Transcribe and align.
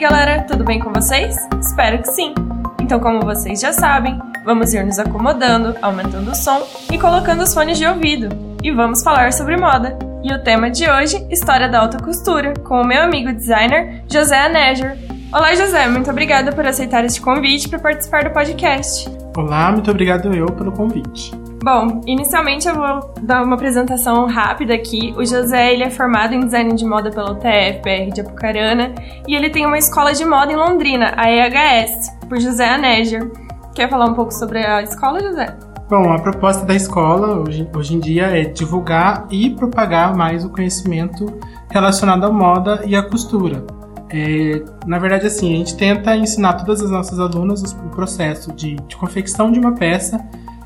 galera, 0.00 0.42
tudo 0.44 0.64
bem 0.64 0.80
com 0.80 0.90
vocês? 0.90 1.36
Espero 1.60 1.98
que 1.98 2.08
sim! 2.08 2.32
Então, 2.80 2.98
como 2.98 3.20
vocês 3.20 3.60
já 3.60 3.70
sabem, 3.70 4.18
vamos 4.46 4.72
ir 4.72 4.82
nos 4.82 4.98
acomodando, 4.98 5.76
aumentando 5.82 6.30
o 6.30 6.34
som 6.34 6.66
e 6.90 6.98
colocando 6.98 7.42
os 7.42 7.52
fones 7.52 7.76
de 7.76 7.86
ouvido. 7.86 8.30
E 8.62 8.72
vamos 8.72 9.02
falar 9.02 9.30
sobre 9.34 9.58
moda. 9.58 9.98
E 10.24 10.32
o 10.32 10.42
tema 10.42 10.70
de 10.70 10.88
hoje, 10.88 11.26
história 11.30 11.68
da 11.68 11.80
alta 11.80 12.02
costura, 12.02 12.54
com 12.64 12.80
o 12.80 12.86
meu 12.86 13.02
amigo 13.02 13.30
designer 13.30 14.02
José 14.10 14.38
Aneger. 14.38 14.96
Olá, 15.34 15.54
José, 15.54 15.86
muito 15.86 16.10
obrigada 16.10 16.50
por 16.50 16.66
aceitar 16.66 17.04
este 17.04 17.20
convite 17.20 17.68
para 17.68 17.78
participar 17.78 18.24
do 18.24 18.30
podcast. 18.30 19.06
Olá, 19.36 19.70
muito 19.70 19.90
obrigado 19.90 20.32
eu 20.32 20.46
pelo 20.46 20.72
convite. 20.72 21.39
Bom, 21.62 22.00
inicialmente 22.06 22.66
eu 22.66 22.74
vou 22.74 23.14
dar 23.20 23.42
uma 23.42 23.54
apresentação 23.54 24.26
rápida 24.26 24.72
aqui. 24.72 25.12
O 25.14 25.24
José 25.26 25.74
ele 25.74 25.84
é 25.84 25.90
formado 25.90 26.32
em 26.32 26.40
design 26.40 26.74
de 26.74 26.86
moda 26.86 27.10
pela 27.10 27.32
UTF-BR 27.32 28.14
de 28.14 28.22
Apucarana 28.22 28.94
e 29.28 29.34
ele 29.34 29.50
tem 29.50 29.66
uma 29.66 29.76
escola 29.76 30.14
de 30.14 30.24
moda 30.24 30.50
em 30.50 30.56
Londrina, 30.56 31.12
a 31.16 31.30
EHS, 31.30 32.16
por 32.28 32.40
José 32.40 32.66
Aneger. 32.66 33.30
Quer 33.74 33.90
falar 33.90 34.06
um 34.06 34.14
pouco 34.14 34.32
sobre 34.32 34.64
a 34.64 34.82
escola, 34.82 35.20
José? 35.20 35.54
Bom, 35.90 36.10
a 36.10 36.18
proposta 36.18 36.64
da 36.64 36.74
escola 36.74 37.40
hoje, 37.40 37.68
hoje 37.76 37.94
em 37.94 38.00
dia 38.00 38.26
é 38.28 38.44
divulgar 38.44 39.26
e 39.30 39.50
propagar 39.50 40.16
mais 40.16 40.44
o 40.44 40.48
conhecimento 40.48 41.26
relacionado 41.68 42.24
à 42.24 42.30
moda 42.30 42.82
e 42.86 42.96
à 42.96 43.02
costura. 43.02 43.66
É, 44.08 44.62
na 44.86 44.98
verdade, 44.98 45.26
assim, 45.26 45.52
a 45.52 45.56
gente 45.58 45.76
tenta 45.76 46.16
ensinar 46.16 46.54
todas 46.54 46.80
as 46.80 46.90
nossas 46.90 47.20
alunas 47.20 47.62
o 47.72 47.90
processo 47.90 48.50
de, 48.52 48.76
de 48.76 48.96
confecção 48.96 49.52
de 49.52 49.58
uma 49.58 49.72
peça 49.74 50.18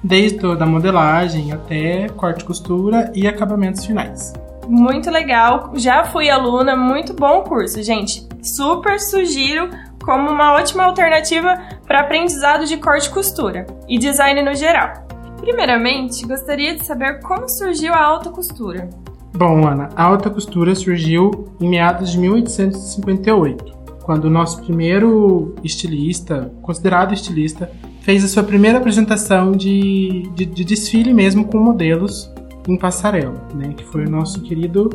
desde 0.05 0.45
a 0.45 0.67
modelagem 0.67 1.51
até 1.51 2.11
corte, 2.11 2.45
costura 2.45 3.11
e 3.15 3.27
acabamentos 3.27 3.87
finais. 3.87 4.35
Muito 4.69 5.11
legal, 5.11 5.73
já 5.75 6.05
fui 6.05 6.29
aluna, 6.29 6.77
muito 6.77 7.15
bom 7.15 7.43
curso, 7.43 7.83
gente. 7.83 8.27
Super 8.43 9.01
sugiro 9.01 9.71
como 10.05 10.31
uma 10.31 10.53
ótima 10.53 10.85
alternativa 10.85 11.59
para 11.87 12.01
aprendizado 12.01 12.67
de 12.67 12.77
corte 12.77 13.09
e 13.09 13.11
costura 13.11 13.67
e 13.89 13.99
design 13.99 14.43
no 14.43 14.55
geral. 14.55 15.07
Primeiramente, 15.41 16.27
gostaria 16.27 16.75
de 16.75 16.85
saber 16.85 17.21
como 17.21 17.49
surgiu 17.49 17.93
a 17.95 18.03
alta 18.03 18.31
costura. 18.31 18.89
Bom, 19.37 19.67
Ana, 19.67 19.89
a 19.97 20.05
alta 20.05 20.31
costura 20.31 20.75
surgiu 20.75 21.49
em 21.61 21.69
meados 21.69 22.13
de 22.13 22.19
1858, 22.19 23.75
quando 24.03 24.27
o 24.27 24.31
nosso 24.31 24.63
primeiro 24.63 25.55
estilista, 25.65 26.53
considerado 26.63 27.13
estilista, 27.13 27.71
fez 28.05 28.23
a 28.23 28.29
sua 28.29 28.43
primeira 28.43 28.79
apresentação 28.79 29.53
de, 29.53 30.29
de, 30.35 30.45
de 30.45 30.63
desfile 30.63 31.15
mesmo 31.15 31.47
com 31.47 31.59
modelos 31.59 32.31
em 32.69 32.77
passarela, 32.77 33.49
né? 33.55 33.73
Que 33.75 33.85
foi 33.85 34.05
o 34.05 34.11
nosso 34.11 34.43
querido 34.43 34.91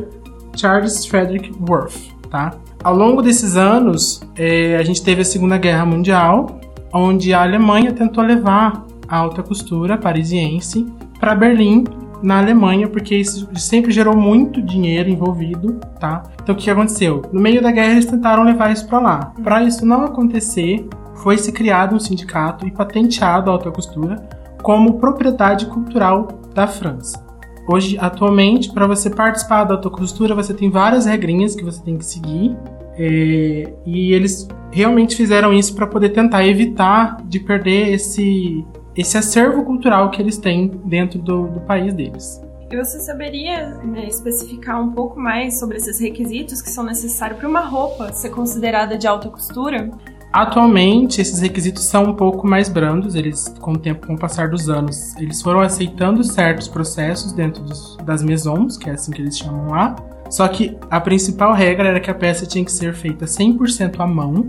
Charles 0.56 1.04
Frederick 1.04 1.52
Worth, 1.68 1.98
tá? 2.30 2.54
Ao 2.82 2.94
longo 2.94 3.20
desses 3.20 3.56
anos, 3.56 4.22
é, 4.36 4.76
a 4.76 4.82
gente 4.84 5.02
teve 5.02 5.22
a 5.22 5.24
Segunda 5.24 5.58
Guerra 5.58 5.84
Mundial, 5.84 6.60
onde 6.92 7.34
a 7.34 7.42
Alemanha 7.42 7.92
tentou 7.92 8.22
levar 8.24 8.86
a 9.08 9.16
alta 9.16 9.42
costura 9.42 9.98
parisiense 9.98 10.86
para 11.18 11.34
Berlim, 11.34 11.84
na 12.22 12.38
Alemanha, 12.38 12.86
porque 12.86 13.16
isso 13.16 13.48
sempre 13.56 13.90
gerou 13.90 14.16
muito 14.16 14.60
dinheiro 14.60 15.08
envolvido, 15.08 15.80
tá? 15.98 16.22
Então 16.42 16.54
o 16.54 16.58
que 16.58 16.70
aconteceu? 16.70 17.22
No 17.32 17.40
meio 17.40 17.62
da 17.62 17.72
guerra 17.72 17.92
eles 17.92 18.06
tentaram 18.06 18.44
levar 18.44 18.70
isso 18.72 18.86
para 18.86 18.98
lá. 18.98 19.32
Para 19.42 19.62
isso 19.62 19.86
não 19.86 20.04
acontecer, 20.04 20.86
foi 21.22 21.38
se 21.38 21.52
criado 21.52 21.94
um 21.94 22.00
sindicato 22.00 22.66
e 22.66 22.70
patenteado 22.70 23.50
a 23.50 23.54
alta 23.54 23.70
costura 23.70 24.28
como 24.62 24.98
propriedade 24.98 25.66
cultural 25.66 26.28
da 26.54 26.66
França. 26.66 27.24
Hoje, 27.68 27.96
atualmente, 28.00 28.72
para 28.72 28.86
você 28.86 29.08
participar 29.08 29.64
da 29.64 29.74
alta 29.74 29.88
costura, 29.90 30.34
você 30.34 30.52
tem 30.52 30.70
várias 30.70 31.06
regrinhas 31.06 31.54
que 31.54 31.64
você 31.64 31.80
tem 31.82 31.96
que 31.96 32.04
seguir. 32.04 32.56
É, 32.96 33.72
e 33.86 34.12
eles 34.12 34.48
realmente 34.70 35.16
fizeram 35.16 35.52
isso 35.52 35.74
para 35.74 35.86
poder 35.86 36.10
tentar 36.10 36.46
evitar 36.46 37.18
de 37.24 37.40
perder 37.40 37.92
esse, 37.92 38.66
esse 38.96 39.16
acervo 39.16 39.64
cultural 39.64 40.10
que 40.10 40.20
eles 40.20 40.36
têm 40.36 40.68
dentro 40.84 41.18
do, 41.18 41.46
do 41.46 41.60
país 41.60 41.94
deles. 41.94 42.42
E 42.70 42.76
você 42.76 43.00
saberia 43.00 43.68
né, 43.84 44.06
especificar 44.06 44.80
um 44.80 44.92
pouco 44.92 45.18
mais 45.18 45.58
sobre 45.58 45.76
esses 45.76 45.98
requisitos 46.00 46.60
que 46.60 46.70
são 46.70 46.84
necessários 46.84 47.38
para 47.38 47.48
uma 47.48 47.60
roupa 47.60 48.12
ser 48.12 48.30
considerada 48.30 48.96
de 48.96 49.06
alta 49.06 49.28
costura? 49.28 49.90
Atualmente, 50.32 51.20
esses 51.20 51.40
requisitos 51.40 51.84
são 51.84 52.04
um 52.04 52.14
pouco 52.14 52.46
mais 52.46 52.68
brandos, 52.68 53.16
eles, 53.16 53.52
com 53.60 53.72
o 53.72 53.78
tempo, 53.78 54.06
com 54.06 54.14
o 54.14 54.18
passar 54.18 54.48
dos 54.48 54.68
anos, 54.68 55.16
eles 55.16 55.42
foram 55.42 55.60
aceitando 55.60 56.22
certos 56.22 56.68
processos 56.68 57.32
dentro 57.32 57.64
dos, 57.64 57.96
das 58.04 58.22
maisons, 58.22 58.76
que 58.76 58.88
é 58.88 58.92
assim 58.92 59.10
que 59.10 59.20
eles 59.20 59.36
chamam 59.36 59.70
lá. 59.70 59.96
Só 60.30 60.46
que 60.46 60.76
a 60.88 61.00
principal 61.00 61.52
regra 61.52 61.88
era 61.88 61.98
que 61.98 62.10
a 62.10 62.14
peça 62.14 62.46
tinha 62.46 62.64
que 62.64 62.70
ser 62.70 62.94
feita 62.94 63.24
100% 63.24 63.98
à 63.98 64.06
mão, 64.06 64.46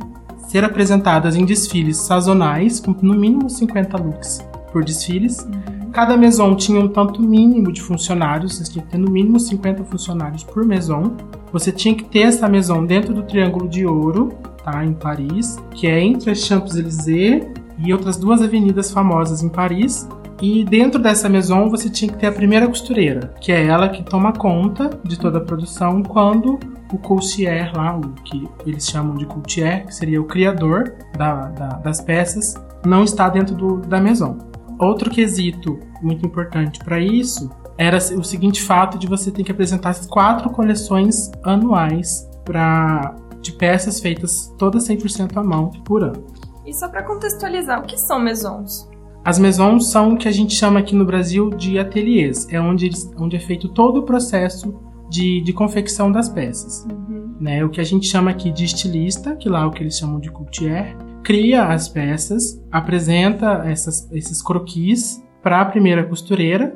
ser 0.47 0.64
apresentadas 0.64 1.36
em 1.36 1.46
desfiles 1.46 1.98
sazonais, 1.98 2.80
com 2.80 2.96
no 3.02 3.16
mínimo 3.16 3.50
50 3.50 3.98
looks 3.98 4.46
por 4.72 4.84
desfiles. 4.84 5.40
Uhum. 5.40 5.90
Cada 5.92 6.16
maison 6.16 6.56
tinha 6.56 6.80
um 6.80 6.88
tanto 6.88 7.22
mínimo 7.22 7.72
de 7.72 7.81
funcionários, 7.81 8.58
você 8.58 8.72
tinha 8.72 8.86
que 8.86 8.92
ter 8.92 9.00
no 9.00 9.09
mínimo 9.09 9.40
50 9.40 9.84
funcionários 9.86 10.44
por 10.44 10.63
maison. 10.63 11.16
Você 11.51 11.72
tinha 11.72 11.94
que 11.94 12.06
ter 12.06 12.22
essa 12.22 12.47
maison 12.47 12.85
dentro 12.85 13.13
do 13.13 13.23
Triângulo 13.23 13.67
de 13.67 13.85
Ouro, 13.85 14.29
tá? 14.63 14.85
Em 14.85 14.94
Paris, 14.94 15.57
que 15.72 15.88
é 15.88 16.01
entre 16.01 16.31
as 16.31 16.45
Champs-Élysées 16.45 17.45
e 17.78 17.91
outras 17.91 18.17
duas 18.17 18.41
avenidas 18.41 18.91
famosas 18.91 19.44
em 19.44 19.50
Paris. 19.50 20.07
E 20.41 20.63
dentro 20.63 21.00
dessa 21.00 21.29
maison 21.29 21.69
você 21.69 21.89
tinha 21.89 22.12
que 22.12 22.17
ter 22.17 22.28
a 22.28 22.31
primeira 22.31 22.67
costureira, 22.67 23.34
que 23.39 23.51
é 23.51 23.66
ela 23.66 23.89
que 23.89 24.01
toma 24.01 24.34
conta 24.34 24.89
de 25.03 25.19
toda 25.19 25.38
a 25.38 25.41
produção 25.41 26.01
quando 26.01 26.59
o 26.91 26.97
coutier 26.97 27.72
lá, 27.75 27.95
o 27.95 28.09
que 28.23 28.50
eles 28.66 28.89
chamam 28.89 29.16
de 29.16 29.25
coutier, 29.25 29.85
que 29.85 29.94
seria 29.94 30.19
o 30.19 30.25
criador 30.25 30.95
da, 31.16 31.47
da, 31.50 31.68
das 31.78 32.01
peças, 32.01 32.56
não 32.85 33.03
está 33.03 33.29
dentro 33.29 33.56
do, 33.56 33.78
da 33.78 34.01
maison. 34.01 34.38
Outro 34.79 35.12
quesito 35.12 35.79
muito 36.01 36.25
importante 36.25 36.79
para 36.79 37.00
isso 37.00 37.51
era 37.78 37.98
o 37.98 38.24
seguinte 38.24 38.62
fato 38.62 38.98
de 38.98 39.08
você 39.08 39.32
ter 39.32 39.44
que 39.44 39.52
apresentar 39.52 39.96
quatro 40.08 40.50
coleções 40.50 41.32
anuais 41.44 42.30
para 42.44 43.16
de 43.42 43.52
peças 43.54 44.00
feitas 44.00 44.54
todas 44.58 44.88
100% 44.88 45.36
à 45.36 45.44
mão 45.44 45.72
por 45.84 46.04
ano. 46.04 46.24
E 46.66 46.74
só 46.74 46.88
para 46.88 47.04
contextualizar, 47.04 47.80
o 47.80 47.84
que 47.84 47.98
são 47.98 48.20
maisons? 48.20 48.88
As 49.26 49.38
maisons 49.38 49.90
são 49.90 50.14
o 50.14 50.18
que 50.18 50.28
a 50.28 50.31
gente 50.31 50.54
chama 50.54 50.80
aqui 50.80 50.96
no 50.96 51.06
Brasil 51.06 51.50
de 51.50 51.78
ateliês. 51.78 52.48
É 52.50 52.60
onde, 52.60 52.90
onde 53.18 53.36
é 53.36 53.40
feito 53.40 53.68
todo 53.70 54.00
o 54.00 54.04
processo 54.04 54.80
de, 55.10 55.42
de 55.42 55.54
confecção 55.54 56.12
das 56.12 56.30
peças. 56.30 56.86
Uhum. 56.86 57.36
Né? 57.40 57.64
O 57.64 57.70
que 57.70 57.81
a 57.81 57.84
gente 57.84 58.08
chama 58.08 58.31
aqui 58.31 58.52
de 58.52 58.66
estilista, 58.66 59.36
que 59.36 59.50
lá 59.50 59.62
é 59.62 59.66
o 59.66 59.72
que 59.72 59.84
eles 59.84 59.98
chamam 59.98 60.20
de 60.20 60.31
coutier, 60.31 60.96
cria 61.24 61.66
as 61.66 61.88
peças, 61.88 62.62
apresenta 62.72 63.64
essas, 63.66 64.10
esses 64.12 64.42
croquis 64.42 65.22
para 65.44 65.62
a 65.62 65.66
primeira 65.66 66.04
costureira 66.04 66.76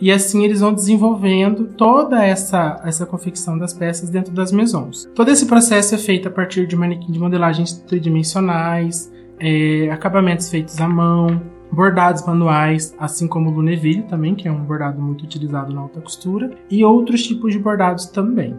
e 0.00 0.10
assim 0.10 0.44
eles 0.44 0.60
vão 0.60 0.72
desenvolvendo 0.72 1.66
toda 1.76 2.24
essa, 2.24 2.80
essa 2.84 3.04
confecção 3.04 3.58
das 3.58 3.72
peças 3.72 4.10
dentro 4.10 4.32
das 4.32 4.52
maisons. 4.52 5.08
Todo 5.14 5.30
esse 5.30 5.46
processo 5.46 5.94
é 5.94 5.98
feito 5.98 6.28
a 6.28 6.30
partir 6.30 6.66
de 6.66 6.76
manequim 6.76 7.12
de 7.12 7.18
modelagens 7.18 7.72
tridimensionais, 7.72 9.12
é, 9.40 9.90
acabamentos 9.90 10.50
feitos 10.50 10.80
à 10.80 10.88
mão, 10.88 11.40
bordados 11.70 12.24
manuais, 12.26 12.94
assim 12.98 13.28
como 13.28 13.50
o 13.50 13.52
Luneville 13.52 14.02
também, 14.02 14.34
que 14.34 14.48
é 14.48 14.52
um 14.52 14.64
bordado 14.64 15.00
muito 15.00 15.24
utilizado 15.24 15.72
na 15.72 15.82
alta 15.82 16.00
costura, 16.00 16.50
e 16.70 16.84
outros 16.84 17.22
tipos 17.22 17.52
de 17.52 17.58
bordados 17.58 18.06
também. 18.06 18.56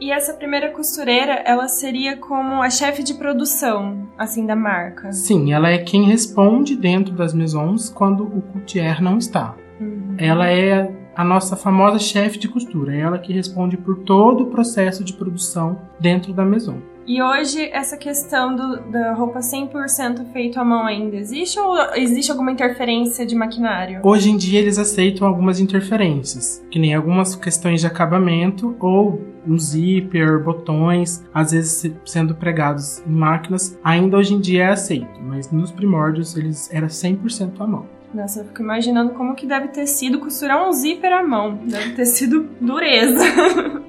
E 0.00 0.12
essa 0.12 0.32
primeira 0.32 0.70
costureira, 0.70 1.42
ela 1.44 1.66
seria 1.66 2.16
como 2.16 2.62
a 2.62 2.70
chefe 2.70 3.02
de 3.02 3.14
produção, 3.14 4.08
assim, 4.16 4.46
da 4.46 4.54
marca? 4.54 5.10
Sim, 5.10 5.52
ela 5.52 5.70
é 5.70 5.78
quem 5.78 6.04
responde 6.04 6.76
dentro 6.76 7.12
das 7.14 7.34
maisons 7.34 7.90
quando 7.90 8.22
o 8.22 8.40
coutier 8.40 9.02
não 9.02 9.18
está. 9.18 9.56
Uhum. 9.80 10.16
Ela 10.18 10.50
é 10.50 10.90
a 11.14 11.24
nossa 11.24 11.56
famosa 11.56 11.98
chefe 11.98 12.38
de 12.38 12.48
costura, 12.48 12.94
é 12.94 13.00
ela 13.00 13.18
que 13.18 13.32
responde 13.32 13.76
por 13.76 13.98
todo 13.98 14.44
o 14.44 14.46
processo 14.46 15.02
de 15.02 15.12
produção 15.12 15.80
dentro 15.98 16.32
da 16.32 16.44
maison. 16.44 16.80
E 17.08 17.22
hoje 17.22 17.70
essa 17.72 17.96
questão 17.96 18.54
do, 18.54 18.82
da 18.90 19.14
roupa 19.14 19.40
100% 19.40 20.30
feito 20.30 20.60
à 20.60 20.64
mão 20.64 20.84
ainda 20.84 21.16
existe 21.16 21.58
ou 21.58 21.74
existe 21.94 22.30
alguma 22.30 22.52
interferência 22.52 23.24
de 23.24 23.34
maquinário? 23.34 24.00
Hoje 24.04 24.30
em 24.30 24.36
dia 24.36 24.60
eles 24.60 24.78
aceitam 24.78 25.26
algumas 25.26 25.58
interferências, 25.58 26.62
que 26.70 26.78
nem 26.78 26.94
algumas 26.94 27.34
questões 27.34 27.80
de 27.80 27.86
acabamento 27.86 28.76
ou 28.78 29.22
um 29.46 29.58
zíper, 29.58 30.44
botões, 30.44 31.24
às 31.32 31.52
vezes 31.52 31.90
sendo 32.04 32.34
pregados 32.34 33.02
em 33.06 33.12
máquinas, 33.12 33.78
ainda 33.82 34.18
hoje 34.18 34.34
em 34.34 34.40
dia 34.40 34.64
é 34.64 34.70
aceito, 34.72 35.18
mas 35.22 35.50
nos 35.50 35.72
primórdios 35.72 36.36
eles 36.36 36.68
era 36.70 36.88
100% 36.88 37.52
à 37.58 37.66
mão. 37.66 37.97
Nossa, 38.12 38.40
eu 38.40 38.44
fico 38.46 38.62
imaginando 38.62 39.12
como 39.12 39.34
que 39.34 39.46
deve 39.46 39.68
ter 39.68 39.86
sido 39.86 40.18
costurar 40.18 40.66
um 40.66 40.72
zíper 40.72 41.12
à 41.12 41.22
mão. 41.22 41.60
Deve 41.64 41.92
ter 41.92 42.06
sido 42.06 42.48
dureza. 42.60 43.24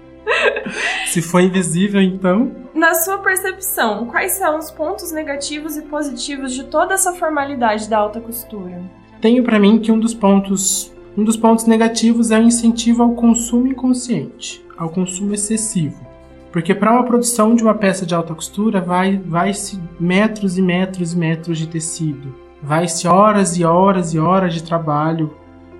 Se 1.07 1.21
foi 1.21 1.43
invisível, 1.43 2.01
então. 2.01 2.51
Na 2.73 2.93
sua 2.93 3.17
percepção, 3.19 4.05
quais 4.05 4.33
são 4.33 4.57
os 4.57 4.69
pontos 4.69 5.11
negativos 5.11 5.75
e 5.77 5.81
positivos 5.83 6.53
de 6.53 6.65
toda 6.65 6.93
essa 6.93 7.13
formalidade 7.13 7.89
da 7.89 7.97
alta 7.97 8.19
costura? 8.19 8.81
Tenho 9.21 9.43
para 9.43 9.59
mim 9.59 9.79
que 9.79 9.91
um 9.91 9.99
dos 9.99 10.13
pontos, 10.13 10.93
um 11.17 11.23
dos 11.23 11.35
pontos 11.35 11.65
negativos 11.65 12.31
é 12.31 12.39
o 12.39 12.43
incentivo 12.43 13.03
ao 13.03 13.15
consumo 13.15 13.67
inconsciente, 13.67 14.63
ao 14.77 14.89
consumo 14.89 15.33
excessivo. 15.33 16.07
Porque 16.51 16.73
para 16.73 16.91
uma 16.91 17.03
produção 17.03 17.55
de 17.55 17.63
uma 17.63 17.75
peça 17.75 18.05
de 18.05 18.15
alta 18.15 18.33
costura 18.33 18.81
vai 18.81 19.17
vai-se 19.17 19.79
metros 19.99 20.57
e 20.57 20.61
metros 20.61 21.13
e 21.13 21.17
metros 21.17 21.57
de 21.57 21.67
tecido. 21.67 22.33
Vai-se 22.61 23.07
horas 23.07 23.57
e 23.57 23.63
horas 23.63 24.13
e 24.13 24.19
horas 24.19 24.53
de 24.53 24.63
trabalho 24.63 25.33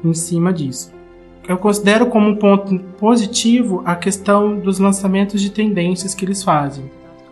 em 0.03 0.13
cima 0.13 0.53
disso. 0.53 0.91
Eu 1.47 1.57
considero 1.57 2.05
como 2.07 2.29
um 2.29 2.35
ponto 2.35 2.77
positivo 2.97 3.81
a 3.85 3.95
questão 3.95 4.59
dos 4.59 4.79
lançamentos 4.79 5.41
de 5.41 5.49
tendências 5.49 6.13
que 6.13 6.23
eles 6.23 6.43
fazem. 6.43 6.89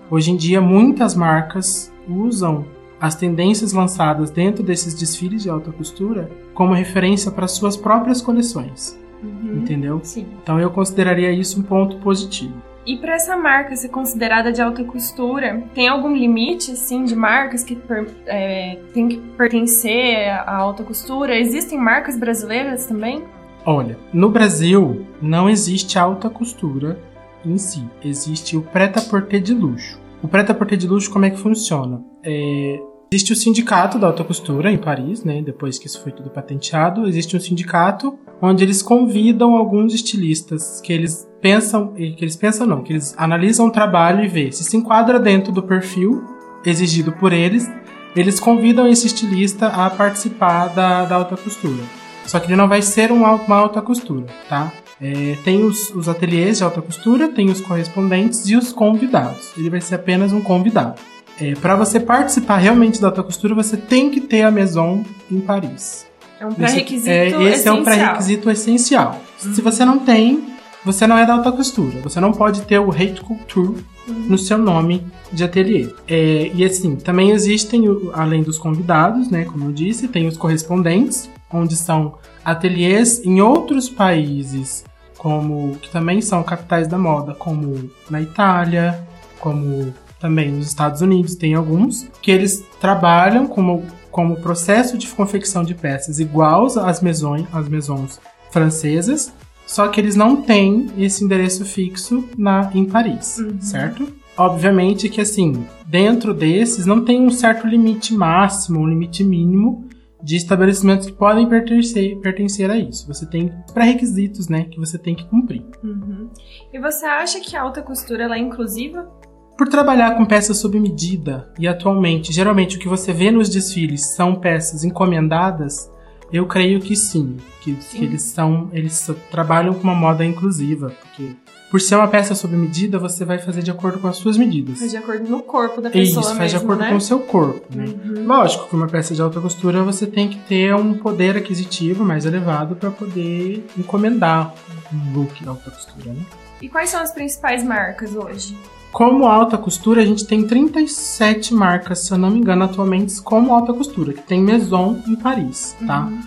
Hoje 0.09 0.31
em 0.31 0.35
dia, 0.35 0.59
muitas 0.59 1.13
marcas 1.13 1.91
usam 2.09 2.65
as 2.99 3.15
tendências 3.15 3.73
lançadas 3.73 4.31
dentro 4.31 4.63
desses 4.63 4.93
desfiles 4.93 5.43
de 5.43 5.49
alta 5.49 5.71
costura 5.71 6.31
como 6.53 6.73
referência 6.73 7.29
para 7.29 7.47
suas 7.47 7.77
próprias 7.77 8.21
coleções. 8.21 8.97
Uhum. 9.21 9.57
Entendeu? 9.57 9.99
Sim. 10.03 10.25
Então 10.41 10.59
eu 10.59 10.71
consideraria 10.71 11.31
isso 11.31 11.59
um 11.59 11.63
ponto 11.63 11.97
positivo. 11.97 12.55
E 12.87 12.95
para 12.95 13.15
essa 13.15 13.35
marca 13.35 13.75
ser 13.75 13.89
considerada 13.89 14.49
de 14.49 14.61
alta 14.61 14.81
costura, 14.81 15.61
tem 15.75 15.89
algum 15.89 16.15
limite, 16.15 16.71
assim, 16.71 17.03
de 17.03 17.17
marcas 17.17 17.61
que 17.61 17.75
per, 17.75 18.07
é, 18.25 18.79
tem 18.93 19.09
que 19.09 19.17
pertencer 19.37 20.29
à 20.29 20.55
alta 20.55 20.85
costura? 20.85 21.37
Existem 21.37 21.77
marcas 21.77 22.17
brasileiras 22.17 22.85
também? 22.85 23.25
Olha, 23.65 23.99
no 24.13 24.29
Brasil 24.29 25.05
não 25.21 25.49
existe 25.49 25.99
alta 25.99 26.29
costura 26.29 26.97
em 27.45 27.57
si, 27.57 27.85
existe 28.01 28.55
o 28.55 28.61
prêt-à-porter 28.61 29.41
de 29.41 29.53
luxo. 29.53 29.99
O 30.23 30.27
prêt-à-porter 30.29 30.77
de 30.77 30.87
luxo 30.87 31.11
como 31.11 31.25
é 31.25 31.29
que 31.29 31.37
funciona? 31.37 32.01
É, 32.23 32.79
existe 33.11 33.33
o 33.33 33.35
sindicato 33.35 33.97
da 33.97 34.07
alta 34.07 34.23
costura 34.23 34.71
em 34.71 34.77
Paris, 34.77 35.23
né? 35.23 35.41
Depois 35.41 35.79
que 35.79 35.87
isso 35.87 36.01
foi 36.01 36.11
tudo 36.11 36.29
patenteado, 36.29 37.07
existe 37.07 37.35
um 37.35 37.39
sindicato 37.39 38.17
onde 38.41 38.63
eles 38.63 38.81
convidam 38.81 39.55
alguns 39.55 39.93
estilistas 39.93 40.81
que 40.81 40.91
eles 40.93 41.27
pensam, 41.41 41.93
que 41.93 42.17
eles 42.19 42.35
pensam 42.35 42.67
não, 42.67 42.83
que 42.83 42.93
eles 42.93 43.15
analisam 43.17 43.67
o 43.67 43.71
trabalho 43.71 44.23
e 44.23 44.27
vê 44.27 44.51
se 44.51 44.63
se 44.63 44.75
enquadra 44.77 45.19
dentro 45.19 45.51
do 45.51 45.63
perfil 45.63 46.23
exigido 46.65 47.11
por 47.13 47.31
eles. 47.33 47.69
Eles 48.15 48.39
convidam 48.39 48.87
esse 48.87 49.05
estilista 49.07 49.67
a 49.67 49.89
participar 49.89 50.69
da, 50.69 51.05
da 51.05 51.15
alta 51.15 51.37
costura. 51.37 51.83
Só 52.25 52.39
que 52.39 52.47
ele 52.47 52.55
não 52.55 52.67
vai 52.67 52.81
ser 52.81 53.11
um, 53.11 53.25
al- 53.25 53.43
uma 53.47 53.55
alta 53.57 53.81
costura, 53.81 54.25
tá? 54.49 54.71
É, 54.99 55.37
tem 55.43 55.63
os, 55.63 55.91
os 55.91 56.09
ateliês 56.09 56.57
de 56.57 56.63
alta 56.63 56.81
costura, 56.81 57.27
tem 57.29 57.49
os 57.49 57.61
correspondentes 57.61 58.49
e 58.49 58.55
os 58.55 58.73
convidados. 58.73 59.53
Ele 59.55 59.69
vai 59.69 59.79
ser 59.79 59.95
apenas 59.95 60.33
um 60.33 60.41
convidado. 60.41 60.99
É, 61.39 61.53
para 61.55 61.75
você 61.75 61.99
participar 61.99 62.57
realmente 62.57 62.99
da 62.99 63.07
alta 63.07 63.21
costura, 63.23 63.53
você 63.53 63.77
tem 63.77 64.09
que 64.09 64.21
ter 64.21 64.41
a 64.43 64.51
Maison 64.51 65.03
em 65.31 65.39
Paris. 65.39 66.05
É 66.39 66.45
um 66.45 66.49
Esse- 66.49 66.57
pré-requisito 66.57 67.09
é, 67.09 67.27
esse 67.27 67.35
é 67.35 67.41
um 67.41 67.49
essencial. 67.49 67.83
pré-requisito 67.83 68.49
essencial. 68.49 69.21
Se 69.37 69.61
você 69.61 69.85
não 69.85 69.99
tem, 69.99 70.43
você 70.83 71.05
não 71.07 71.17
é 71.17 71.25
da 71.25 71.33
alta 71.33 71.51
costura. 71.51 71.99
Você 72.01 72.19
não 72.19 72.31
pode 72.31 72.61
ter 72.61 72.79
o 72.79 72.85
Haute 72.91 73.21
Couture 73.21 73.83
no 74.07 74.37
seu 74.37 74.57
nome 74.57 75.05
de 75.31 75.43
ateliê. 75.43 75.89
É, 76.07 76.51
e 76.53 76.63
assim, 76.63 76.95
também 76.95 77.31
existem, 77.31 77.83
além 78.13 78.41
dos 78.43 78.57
convidados, 78.57 79.29
né, 79.29 79.45
como 79.45 79.65
eu 79.65 79.71
disse, 79.71 80.07
tem 80.07 80.27
os 80.27 80.37
correspondentes, 80.37 81.29
onde 81.51 81.75
são 81.75 82.15
ateliês 82.43 83.21
em 83.25 83.41
outros 83.41 83.89
países, 83.89 84.83
como 85.17 85.75
que 85.81 85.89
também 85.91 86.21
são 86.21 86.41
capitais 86.43 86.87
da 86.87 86.97
moda, 86.97 87.33
como 87.33 87.89
na 88.09 88.21
Itália, 88.21 89.05
como 89.39 89.93
também 90.19 90.51
nos 90.51 90.67
Estados 90.67 91.01
Unidos 91.01 91.35
tem 91.35 91.53
alguns, 91.53 92.07
que 92.21 92.31
eles 92.31 92.63
trabalham 92.79 93.47
como, 93.47 93.83
como 94.11 94.37
processo 94.37 94.97
de 94.97 95.07
confecção 95.07 95.63
de 95.63 95.75
peças 95.75 96.19
iguais 96.19 96.77
às 96.77 97.01
maisons, 97.01 97.45
às 97.53 97.67
maisons 97.69 98.19
francesas, 98.51 99.31
só 99.65 99.87
que 99.89 99.99
eles 99.99 100.15
não 100.15 100.41
têm 100.41 100.87
esse 100.97 101.23
endereço 101.23 101.65
fixo 101.65 102.27
na, 102.37 102.71
em 102.73 102.85
Paris, 102.85 103.37
Uhum. 103.37 103.61
certo? 103.61 104.07
Obviamente 104.37 105.09
que 105.09 105.19
assim, 105.19 105.65
dentro 105.85 106.33
desses 106.33 106.85
não 106.85 107.03
tem 107.03 107.21
um 107.21 107.29
certo 107.29 107.67
limite 107.67 108.13
máximo, 108.13 108.79
um 108.79 108.87
limite 108.87 109.23
mínimo 109.23 109.87
de 110.21 110.35
estabelecimentos 110.35 111.07
que 111.07 111.13
podem 111.13 111.47
pertencer, 111.47 112.17
pertencer 112.19 112.69
a 112.69 112.77
isso. 112.77 113.07
Você 113.07 113.25
tem 113.25 113.51
pré-requisitos, 113.73 114.47
né, 114.47 114.65
que 114.65 114.79
você 114.79 114.97
tem 114.97 115.15
que 115.15 115.25
cumprir. 115.25 115.63
Uhum. 115.83 116.29
E 116.73 116.79
você 116.79 117.05
acha 117.05 117.39
que 117.39 117.55
a 117.55 117.61
alta 117.61 117.81
costura 117.81 118.23
ela 118.23 118.35
é 118.35 118.39
inclusiva? 118.39 119.07
Por 119.57 119.67
trabalhar 119.67 120.15
com 120.15 120.25
peças 120.25 120.57
sob 120.57 120.79
medida, 120.79 121.49
e 121.57 121.67
atualmente, 121.67 122.31
geralmente 122.31 122.77
o 122.77 122.79
que 122.79 122.87
você 122.87 123.11
vê 123.11 123.31
nos 123.31 123.49
desfiles 123.49 124.13
são 124.15 124.35
peças 124.35 124.83
encomendadas, 124.83 125.91
eu 126.31 126.45
creio 126.45 126.79
que 126.79 126.95
sim, 126.95 127.37
que, 127.61 127.75
Sim. 127.81 127.97
que 127.97 128.03
eles 128.05 128.21
são, 128.21 128.69
eles 128.71 129.09
trabalham 129.31 129.73
com 129.73 129.81
uma 129.81 129.95
moda 129.95 130.23
inclusiva, 130.23 130.91
porque 131.01 131.35
por 131.71 131.81
ser 131.81 131.95
uma 131.95 132.07
peça 132.07 132.35
sob 132.35 132.55
medida, 132.55 132.97
você 132.99 133.25
vai 133.25 133.39
fazer 133.39 133.61
de 133.61 133.71
acordo 133.71 133.99
com 133.99 134.07
as 134.07 134.17
suas 134.17 134.37
medidas. 134.37 134.79
Faz 134.79 134.91
de 134.91 134.97
acordo 134.97 135.29
no 135.29 135.41
corpo 135.41 135.81
da 135.81 135.89
É 135.89 135.97
Isso, 135.97 136.15
pessoa 136.15 136.35
faz 136.35 136.51
de 136.51 136.57
mesmo, 136.57 136.71
acordo 136.71 136.83
né? 136.83 136.89
com 136.91 136.95
o 136.97 137.01
seu 137.01 137.19
corpo, 137.19 137.65
né? 137.75 137.85
Uhum. 137.85 138.25
Lógico 138.25 138.69
que 138.69 138.75
uma 138.75 138.87
peça 138.87 139.13
de 139.13 139.21
alta 139.21 139.41
costura 139.41 139.83
você 139.83 140.05
tem 140.05 140.29
que 140.29 140.37
ter 140.37 140.73
um 140.75 140.93
poder 140.93 141.35
aquisitivo 141.35 142.05
mais 142.05 142.25
elevado 142.25 142.75
para 142.75 142.89
poder 142.91 143.65
encomendar 143.77 144.53
um 144.93 145.13
look 145.13 145.41
de 145.41 145.49
alta 145.49 145.71
costura, 145.71 146.13
né? 146.13 146.21
E 146.61 146.69
quais 146.69 146.89
são 146.89 147.01
as 147.01 147.11
principais 147.11 147.63
marcas 147.63 148.15
hoje? 148.15 148.55
Como 148.91 149.25
alta 149.25 149.57
costura, 149.57 150.01
a 150.01 150.05
gente 150.05 150.25
tem 150.25 150.47
37 150.47 151.53
marcas, 151.53 151.99
se 151.99 152.11
eu 152.11 152.17
não 152.17 152.31
me 152.31 152.39
engano, 152.39 152.63
atualmente 152.63 153.21
como 153.21 153.53
alta 153.53 153.73
costura, 153.73 154.13
que 154.13 154.21
tem 154.21 154.41
Maison 154.41 155.01
em 155.07 155.15
Paris, 155.15 155.75
tá? 155.85 156.05
Uhum. 156.05 156.21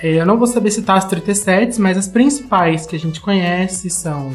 É, 0.00 0.20
eu 0.20 0.26
não 0.26 0.36
vou 0.36 0.46
saber 0.46 0.70
citar 0.70 0.98
as 0.98 1.06
37, 1.06 1.80
mas 1.80 1.96
as 1.96 2.06
principais 2.06 2.86
que 2.86 2.94
a 2.94 2.98
gente 2.98 3.20
conhece 3.20 3.88
são 3.88 4.34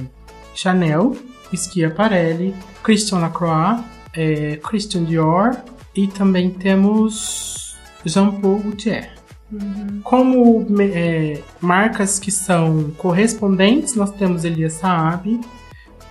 Chanel, 0.56 1.16
Schiaparelli, 1.54 2.56
Christian 2.84 3.20
Lacroix, 3.20 3.84
é, 4.14 4.58
Christian 4.58 5.04
Dior 5.04 5.56
e 5.96 6.08
também 6.08 6.50
temos 6.50 7.78
Jean 8.06 8.32
Paul 8.32 8.60
Gaultier. 8.60 9.12
Uhum. 9.52 10.02
Como 10.04 10.66
é, 10.80 11.42
marcas 11.60 12.20
que 12.20 12.32
são 12.32 12.92
correspondentes, 12.98 13.96
nós 13.96 14.12
temos 14.12 14.44
Elias 14.44 14.74
Saab, 14.74 15.40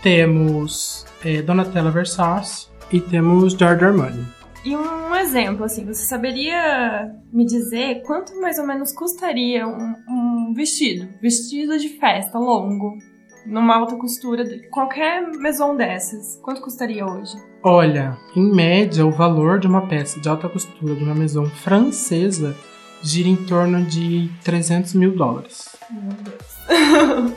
temos 0.02 1.06
é, 1.24 1.42
Donatella 1.42 1.90
Versace 1.90 2.68
e 2.92 3.00
temos 3.00 3.52
Giorgio 3.52 3.88
Armani. 3.88 4.26
E 4.64 4.76
um 4.76 5.14
exemplo, 5.14 5.64
assim, 5.64 5.84
você 5.84 6.04
saberia 6.04 7.10
me 7.32 7.44
dizer 7.44 8.02
quanto 8.02 8.38
mais 8.40 8.58
ou 8.58 8.66
menos 8.66 8.92
custaria 8.92 9.66
um, 9.66 9.94
um 10.08 10.52
vestido? 10.54 11.08
Vestido 11.22 11.78
de 11.78 11.88
festa 11.90 12.38
longo, 12.38 12.98
numa 13.46 13.76
alta 13.76 13.96
costura, 13.96 14.44
de 14.44 14.68
qualquer 14.68 15.22
maison 15.38 15.76
dessas. 15.76 16.38
Quanto 16.42 16.60
custaria 16.60 17.06
hoje? 17.06 17.36
Olha, 17.62 18.16
em 18.36 18.54
média, 18.54 19.06
o 19.06 19.10
valor 19.10 19.58
de 19.58 19.66
uma 19.66 19.86
peça 19.86 20.20
de 20.20 20.28
alta 20.28 20.48
costura 20.48 20.94
de 20.94 21.04
uma 21.04 21.14
maison 21.14 21.46
francesa 21.46 22.54
gira 23.02 23.28
em 23.28 23.36
torno 23.36 23.84
de 23.84 24.30
300 24.44 24.94
mil 24.94 25.16
dólares. 25.16 25.68
Meu 25.90 26.12
Deus. 26.12 26.58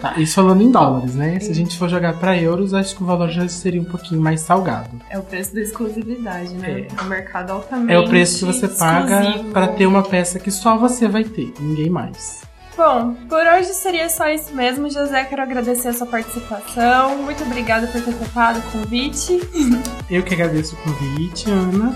Tá, 0.01 0.15
isso 0.17 0.35
falando 0.35 0.61
em 0.61 0.69
dólares, 0.69 1.15
né? 1.15 1.39
Se 1.39 1.51
a 1.51 1.55
gente 1.55 1.77
for 1.77 1.87
jogar 1.87 2.13
para 2.19 2.37
euros, 2.37 2.73
acho 2.73 2.95
que 2.95 3.03
o 3.03 3.05
valor 3.05 3.29
já 3.29 3.47
seria 3.47 3.79
um 3.79 3.85
pouquinho 3.85 4.19
mais 4.19 4.41
salgado. 4.41 4.89
É 5.09 5.17
o 5.17 5.23
preço 5.23 5.55
da 5.55 5.61
exclusividade, 5.61 6.53
né? 6.55 6.81
É. 6.81 6.87
É 6.99 7.01
um 7.01 7.07
mercado 7.07 7.51
altamente 7.51 7.93
É 7.93 7.99
o 7.99 8.07
preço 8.07 8.39
que 8.39 8.45
você 8.45 8.67
paga 8.67 9.43
para 9.53 9.67
ter 9.69 9.85
uma 9.85 10.03
peça 10.03 10.37
que 10.37 10.51
só 10.51 10.77
você 10.77 11.07
vai 11.07 11.23
ter, 11.23 11.53
ninguém 11.59 11.89
mais. 11.89 12.41
Bom, 12.75 13.13
por 13.29 13.45
hoje 13.45 13.73
seria 13.73 14.09
só 14.09 14.27
isso 14.29 14.53
mesmo, 14.55 14.89
José. 14.89 15.23
Quero 15.25 15.41
agradecer 15.41 15.89
a 15.89 15.93
sua 15.93 16.07
participação. 16.07 17.17
Muito 17.17 17.43
obrigada 17.43 17.87
por 17.87 18.01
ter 18.01 18.13
topado 18.13 18.59
o 18.59 18.63
convite. 18.71 19.39
Eu 20.09 20.23
que 20.23 20.33
agradeço 20.33 20.75
o 20.75 20.77
convite, 20.79 21.49
Ana. 21.49 21.95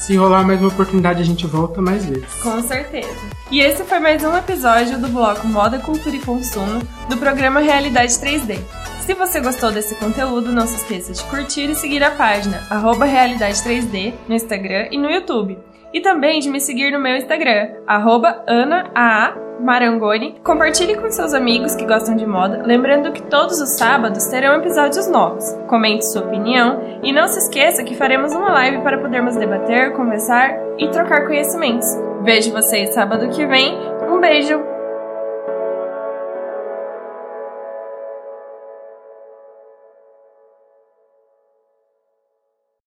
Se 0.00 0.16
rolar 0.16 0.46
mais 0.46 0.58
uma 0.60 0.70
oportunidade, 0.70 1.20
a 1.20 1.24
gente 1.24 1.46
volta 1.46 1.82
mais 1.82 2.06
vezes. 2.06 2.34
Com 2.42 2.62
certeza. 2.62 3.14
E 3.50 3.60
esse 3.60 3.84
foi 3.84 3.98
mais 3.98 4.24
um 4.24 4.34
episódio 4.34 4.98
do 4.98 5.08
bloco 5.08 5.46
Moda, 5.46 5.78
Cultura 5.78 6.16
e 6.16 6.20
Consumo 6.20 6.80
do 7.08 7.18
programa 7.18 7.60
Realidade 7.60 8.14
3D. 8.14 8.58
Se 9.02 9.12
você 9.12 9.40
gostou 9.40 9.70
desse 9.70 9.94
conteúdo, 9.96 10.52
não 10.52 10.66
se 10.66 10.76
esqueça 10.76 11.12
de 11.12 11.22
curtir 11.24 11.68
e 11.68 11.74
seguir 11.74 12.02
a 12.02 12.12
página 12.12 12.66
Realidade 13.04 13.62
3D 13.62 14.14
no 14.26 14.34
Instagram 14.34 14.88
e 14.90 14.96
no 14.96 15.10
YouTube. 15.10 15.58
E 15.92 16.00
também 16.00 16.40
de 16.40 16.48
me 16.48 16.60
seguir 16.60 16.92
no 16.92 17.00
meu 17.00 17.16
Instagram, 17.16 17.70
arroba 17.86 18.42
Ana 18.46 18.90
A. 18.94 19.34
Marangoni. 19.60 20.40
Compartilhe 20.42 20.96
com 20.96 21.10
seus 21.10 21.34
amigos 21.34 21.74
que 21.74 21.84
gostam 21.84 22.16
de 22.16 22.26
moda, 22.26 22.62
lembrando 22.64 23.12
que 23.12 23.22
todos 23.22 23.60
os 23.60 23.76
sábados 23.76 24.24
terão 24.26 24.54
episódios 24.54 25.06
novos. 25.06 25.44
Comente 25.68 26.10
sua 26.10 26.22
opinião 26.22 26.80
e 27.02 27.12
não 27.12 27.28
se 27.28 27.38
esqueça 27.38 27.84
que 27.84 27.94
faremos 27.94 28.34
uma 28.34 28.52
live 28.52 28.82
para 28.82 28.98
podermos 28.98 29.36
debater, 29.36 29.92
conversar 29.92 30.56
e 30.78 30.88
trocar 30.88 31.26
conhecimentos. 31.26 31.86
Vejo 32.22 32.52
vocês 32.52 32.94
sábado 32.94 33.28
que 33.28 33.46
vem. 33.46 33.78
Um 34.08 34.18
beijo! 34.18 34.69